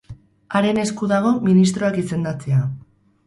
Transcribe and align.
Haren 0.59 0.79
esku 0.83 1.09
dago 1.11 1.33
ministroak 1.49 1.99
izendatzea. 2.05 2.65